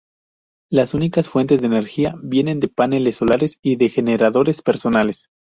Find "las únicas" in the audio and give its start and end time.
0.71-1.29